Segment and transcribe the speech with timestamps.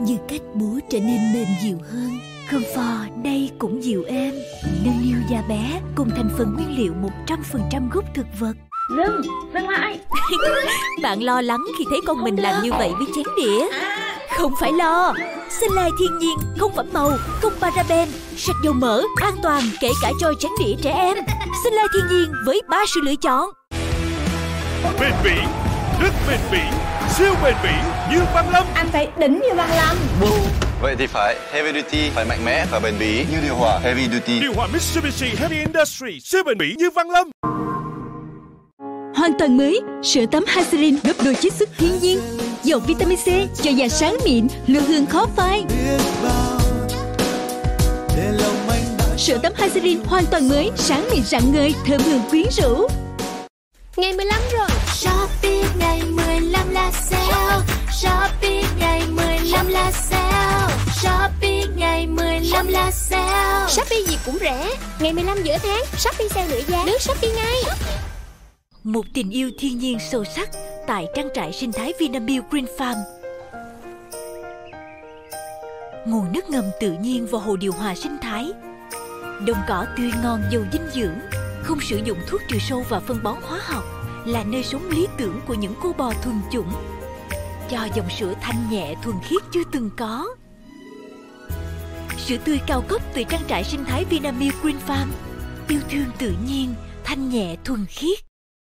[0.00, 2.18] Như cách búa trở nên mềm dịu hơn
[2.50, 4.34] Comfort đây cũng dịu êm.
[4.84, 6.92] Nâng niu da bé cùng thành phần nguyên liệu
[7.26, 8.52] 100% gốc thực vật.
[8.96, 9.22] Dừng,
[9.54, 10.00] dừng lại.
[11.02, 13.66] Bạn lo lắng khi thấy con mình làm như vậy với chén đĩa.
[14.38, 15.14] Không phải lo
[15.60, 17.12] Sinh lai thiên nhiên, không phẩm màu,
[17.42, 21.16] không paraben Sạch dầu mỡ, an toàn kể cả cho chén đĩa trẻ em.
[21.64, 23.50] Sinh lai thiên nhiên với ba sự lựa chọn
[25.00, 25.36] Bền bỉ,
[26.00, 26.58] rất bền bỉ,
[27.08, 27.70] siêu bền bỉ
[28.10, 28.66] như Văn Lâm.
[28.74, 29.96] Anh phải đỉnh như Văn Lâm.
[30.80, 34.08] Vậy thì phải Heavy Duty phải mạnh mẽ và bền bỉ như điều hòa Heavy
[34.12, 34.40] Duty.
[34.40, 37.30] Điều hòa Mitsubishi Heavy Industry siêu bền bỉ như Văn Lâm.
[39.16, 42.20] Hoàn toàn mới, sữa tắm Haselin gấp đôi chiết xuất thiên nhiên
[42.62, 43.26] Dầu vitamin C
[43.62, 45.64] cho da sáng mịn, lưu hương khó phai.
[49.16, 52.88] Sữa tắm Haselin hoàn toàn mới, sáng mịn rạng ngời, thơm hương quyến rũ
[53.96, 54.68] Ngày 15 rồi.
[54.94, 57.64] Shopee ngày 15 là sale.
[57.92, 60.74] Shopee ngày 15 là sale.
[61.02, 63.68] Shopee ngày 15 là sale.
[63.68, 64.76] Shopee gì cũng rẻ.
[65.00, 66.84] Ngày 15 giữa tháng Shopee sale nửa giá.
[66.84, 67.62] Lướt Shopee ngay.
[68.84, 70.48] Một tình yêu thiên nhiên sâu sắc
[70.86, 72.96] tại trang trại sinh thái Vinamilk Green Farm.
[76.06, 78.52] Nguồn nước ngầm tự nhiên và hồ điều hòa sinh thái.
[79.46, 81.18] Đồng cỏ tươi ngon giàu dinh dưỡng,
[81.64, 83.84] không sử dụng thuốc trừ sâu và phân bón hóa học
[84.26, 86.72] là nơi sống lý tưởng của những cô bò thuần chủng.
[87.70, 90.28] Cho dòng sữa thanh nhẹ thuần khiết chưa từng có.
[92.18, 95.06] Sữa tươi cao cấp từ trang trại sinh thái Vinamilk Green Farm.
[95.68, 98.18] Yêu thương tự nhiên, thanh nhẹ thuần khiết.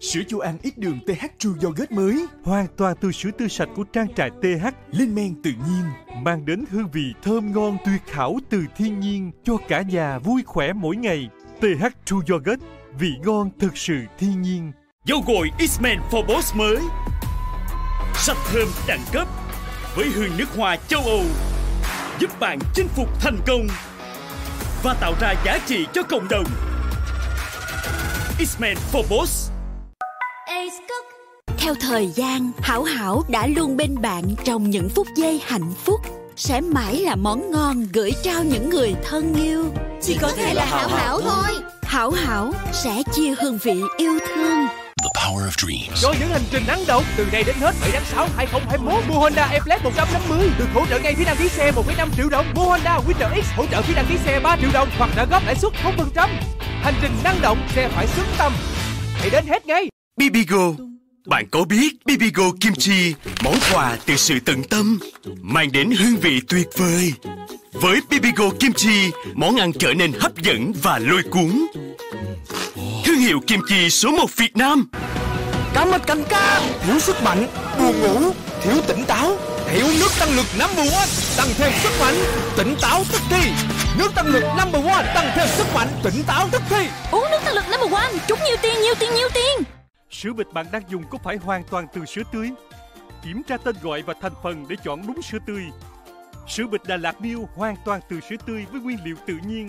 [0.00, 3.68] Sữa chua ăn ít đường TH True Yogurt mới Hoàn toàn từ sữa tươi sạch
[3.76, 5.84] của trang trại TH Lên men tự nhiên
[6.22, 10.42] Mang đến hương vị thơm ngon tuyệt hảo từ thiên nhiên Cho cả nhà vui
[10.46, 11.28] khỏe mỗi ngày
[11.60, 12.60] TH True Yogurt
[12.98, 14.72] Vị ngon thực sự thiên nhiên.
[15.04, 16.78] Dầu gội X-Men for Boss mới.
[18.14, 19.28] Sạch thơm đẳng cấp
[19.96, 21.22] Với hương nước hoa châu Âu
[22.20, 23.66] Giúp bạn chinh phục thành công
[24.82, 26.46] Và tạo ra giá trị cho cộng đồng.
[28.38, 29.50] X-Men for Boss.
[31.58, 36.00] Theo thời gian, Hảo Hảo đã luôn bên bạn trong những phút giây hạnh phúc.
[36.36, 39.64] Sẽ mãi là món ngon gửi trao những người thân yêu.
[40.02, 44.66] Chỉ có thể là hảo hảo thôi Hảo Hảo sẽ chia hương vị yêu thương.
[44.96, 46.02] The power of dreams.
[46.02, 49.20] Cho những hành trình năng động từ nay đến hết 7 tháng 6 2021 mua
[49.20, 52.64] Honda Airblade 150 được hỗ trợ ngay phí đăng ký xe 1,5 triệu đồng mua
[52.64, 55.42] Honda Winter X hỗ trợ phí đăng ký xe 3 triệu đồng hoặc trả góp
[55.46, 55.72] lãi suất
[56.14, 56.28] 0%
[56.82, 58.52] hành trình năng động xe phải xứng tâm
[59.14, 60.72] hãy đến hết ngay Bibigo
[61.26, 63.14] Bạn có biết Bibigo Kimchi
[63.44, 64.98] Món quà từ sự tận tâm
[65.40, 67.12] Mang đến hương vị tuyệt vời.
[67.72, 71.66] Với Bibigo Kimchi Món ăn trở nên hấp dẫn và lôi cuốn.
[73.04, 74.88] Thương hiệu Kimchi số 1 Việt Nam.
[75.74, 77.46] Cá mạch canh ca thiếu sức mạnh
[77.78, 78.32] buồn ngủ
[78.62, 79.36] thiếu tỉnh táo.
[79.72, 82.14] Thiếu nước tăng lực number one tăng thêm sức mạnh
[82.56, 83.50] tỉnh táo tức thì
[83.98, 87.38] nước tăng lực number one tăng thêm sức mạnh tỉnh táo tức thì Uống nước
[87.44, 89.75] tăng lực number one, trúng nhiều tiền, nhiều tiền, nhiều tiền.
[90.22, 92.50] Sữa bịch bạn đang dùng có phải hoàn toàn từ sữa tươi?
[93.24, 95.62] Kiểm tra tên gọi và thành phần để chọn đúng sữa tươi.
[96.48, 99.68] Sữa bịch Đà Lạt Miêu hoàn toàn từ sữa tươi với nguyên liệu tự nhiên.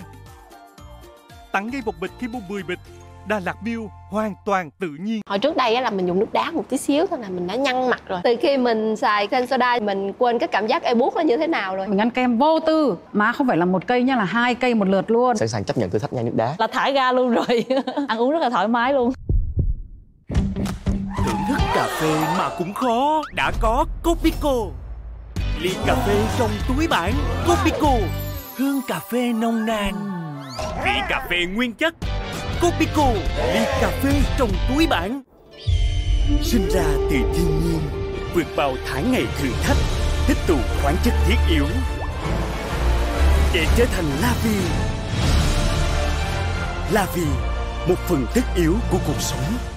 [1.51, 2.79] Tặng ngay một bịch khi mua 10 bịch.
[3.27, 5.21] Đà Lạt Miêu hoàn toàn tự nhiên.
[5.29, 7.47] Hồi trước đây á là mình dùng nước đá một tí xíu thôi là mình
[7.47, 10.93] đã nhăn mặt rồi Từ khi mình xài Sensodyne mình quên cái cảm giác e
[10.93, 13.65] buốt nó như thế nào rồi Mình ăn kem vô tư mà không phải là
[13.65, 16.13] một cây nha là hai cây một lượt luôn Sẵn sàng chấp nhận thử thách
[16.13, 16.55] nhai nước đá.
[16.57, 17.65] là thải ga luôn rồi
[18.07, 19.11] ăn uống rất là thoải mái luôn
[22.47, 24.53] mà cũng khó, Đã có Copico.
[25.59, 27.13] Ly cà phê trong túi bản
[27.47, 27.91] Copico.
[28.57, 29.93] Hương cà phê nồng nàn.
[30.85, 31.95] Vị cà phê nguyên chất
[32.61, 33.07] Copico.
[33.53, 35.21] Ly cà phê trong túi bản.
[36.41, 37.79] Sinh ra từ thiên nhiên,
[38.33, 39.77] Vượt bao tháng ngày thử thách,
[40.27, 41.65] Tích tụ khoáng chất thiết yếu.
[43.53, 44.55] Để trở thành La Vi
[46.91, 47.25] La Vi
[47.87, 49.76] Một phần tất yếu của cuộc sống.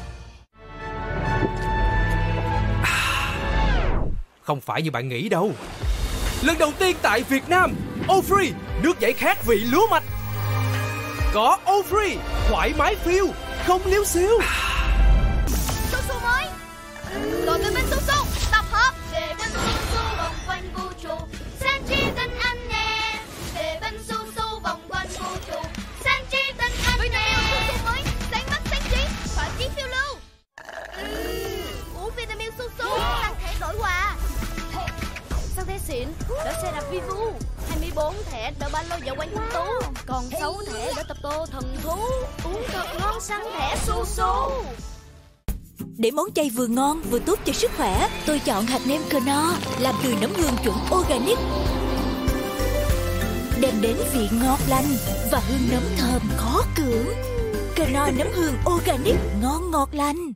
[4.50, 5.52] Không phải như bạn nghĩ đâu.
[6.42, 7.74] Lần đầu tiên tại Việt Nam
[8.08, 8.50] Ofree
[8.82, 10.02] nước giải khát vị lúa mạch.
[11.32, 12.16] Có Ofree
[12.48, 13.26] thoải mái phiêu,
[13.66, 14.38] không liếu xiêu
[40.20, 41.96] Còn 6 thẻ đỡ tập tô thần thú
[42.44, 44.52] Uống thật ngon săn thẻ su su
[45.98, 49.80] Để món chay vừa ngon vừa tốt cho sức khỏe, tôi chọn hạt nêm Knorr
[49.80, 51.38] làm từ nấm hương chuẩn organic.
[53.60, 54.84] Đem đến vị ngọt lành
[55.32, 57.06] và hương nấm thơm khó cưỡng.
[57.74, 60.32] Knorr nấm hương organic ngon ngọt lành.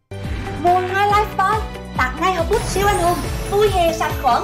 [0.62, 1.60] Mua hai Lifebuoy,
[1.96, 3.18] tặng ngay hộp bút siêu anh hùng,
[3.50, 4.42] vui hề sạch khuẩn.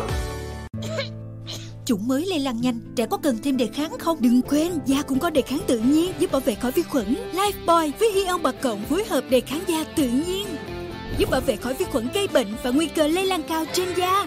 [1.90, 4.16] Chủng mới lây lan nhanh, trẻ có cần thêm đề kháng không?
[4.20, 7.16] Đừng quên, da cũng có đề kháng tự nhiên giúp bảo vệ khỏi vi khuẩn.
[7.32, 10.46] Lifebuoy với ion bạc cộng phối hợp đề kháng da tự nhiên,
[11.18, 13.88] giúp bảo vệ khỏi vi khuẩn gây bệnh và nguy cơ lây lan cao trên
[13.96, 14.26] da.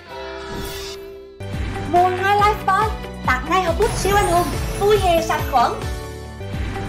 [1.92, 2.90] Mua hai Lifebuoy,
[3.26, 4.48] tặng ngay hộp bút siêu anh hùng,
[4.80, 5.72] vui hề sạch khuẩn.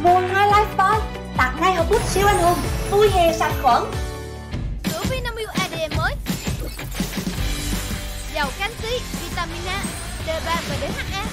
[0.03, 1.01] Mua hai Lifebuoy,
[1.37, 2.59] tặng ngay hộp bút siêu anh hùng,
[2.91, 3.83] vui hề sạch khuẩn.
[4.85, 6.15] Sữa Vinamilk ADM mới
[8.35, 11.25] Giàu canxi, vitamin A, D3 và DHA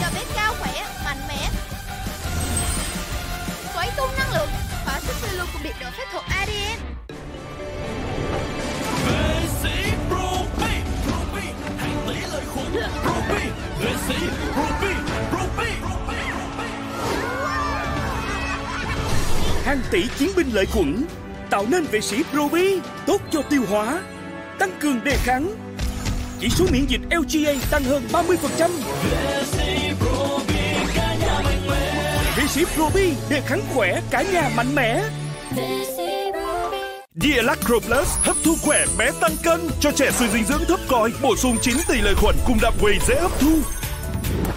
[0.00, 1.48] Cho bé cao khỏe, mạnh mẽ.
[3.74, 4.48] Xoáy tung năng lượng
[4.84, 6.78] Hỏa sức phiêu lưu cùng biệt độ phép thuật ADN
[9.06, 10.74] Vệ sĩ Probi
[11.06, 11.46] Probi
[11.78, 13.44] Hàng tỷ lời khuẩn Probi
[13.80, 14.94] Vệ sĩ Probi
[15.30, 15.70] Probi
[19.64, 21.06] Hàng tỷ chiến binh lợi khuẩn
[21.50, 24.02] tạo nên vệ sĩ Probi tốt cho tiêu hóa,
[24.58, 25.71] tăng cường đề kháng.
[26.42, 28.70] Chỉ số miễn dịch LGA tăng hơn 30%.
[29.10, 31.92] Vệ sĩ Probi cả nhà mạnh mẽ
[32.36, 35.02] Vệ sĩ Probi đề kháng khỏe cả nhà mạnh mẽ.
[37.14, 41.12] Dialacro Plus hấp thu khỏe bé tăng cân cho trẻ suy dinh dưỡng thấp còi
[41.22, 43.52] bổ sung 9 tỷ lợi khuẩn cùng đạm quầy dễ hấp thu.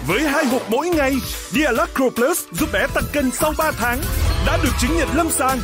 [0.06, 1.14] Với hai hộp mỗi ngày,
[1.50, 3.98] Dialacro Plus giúp bé tăng cân sau 3 tháng
[4.46, 5.58] đã được chứng nhận lâm sàng.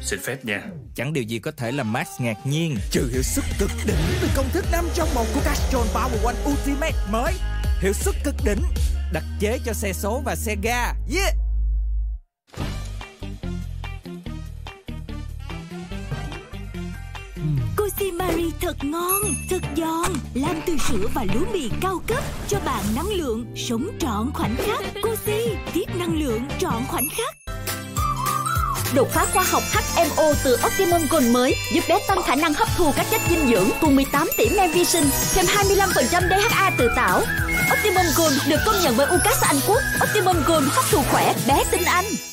[0.00, 0.62] Xin phép nha.
[0.94, 2.76] Chẳng điều gì có thể làm Max ngạc nhiên.
[2.90, 6.36] Trừ hiệu suất cực đỉnh từ công thức 5 trong một của Castrol Power One
[6.52, 7.34] Ultimate mới.
[7.80, 8.62] Hiệu suất cực đỉnh
[9.12, 10.92] Đặc chế cho xe số và xe ga.
[11.14, 11.34] Yeah!
[18.20, 22.84] Marie thật ngon, thật giòn, làm từ sữa và lúa mì cao cấp cho bạn
[22.96, 24.80] năng lượng, sống trọn khoảnh khắc.
[24.94, 27.39] Cozy tiếp năng lượng trọn khoảnh khắc.
[28.94, 32.68] Đột phá khoa học HMO từ Optimum Gold mới giúp bé tăng khả năng hấp
[32.76, 36.88] thu các chất dinh dưỡng cùng 18 tỷ men vi sinh, thêm 25% DHA tự
[36.96, 37.22] tạo.
[37.72, 39.82] Optimum Gold được công nhận bởi UCAS Anh Quốc.
[40.04, 42.29] Optimum Gold hấp thu khỏe, bé tinh Anh.